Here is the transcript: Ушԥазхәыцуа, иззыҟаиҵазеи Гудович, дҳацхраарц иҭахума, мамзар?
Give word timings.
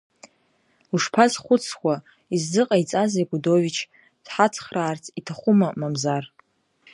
Ушԥазхәыцуа, 0.93 1.95
иззыҟаиҵазеи 2.35 3.25
Гудович, 3.29 3.77
дҳацхраарц 4.25 5.05
иҭахума, 5.19 5.69
мамзар? 5.79 6.23